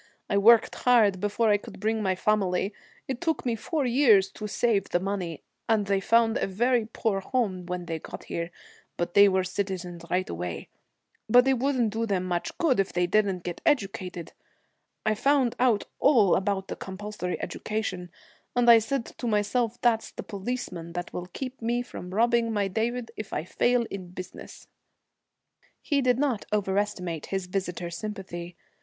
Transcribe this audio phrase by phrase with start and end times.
[0.31, 2.73] I worked hard before I could bring my family
[3.07, 7.19] it took me four years to save the money and they found a very poor
[7.19, 8.49] home when they got here,
[8.97, 10.69] but they were citizens right away.
[11.29, 14.33] But it wouldn't do them much good, if they didn't get educated.
[15.05, 18.09] I found out all about the compulsory education,
[18.55, 22.67] and I said to myself that's the policeman that will keep me from robbing my
[22.67, 24.67] David if I fail in business.'
[25.79, 28.55] He did not overestimate his visitor's sympathy.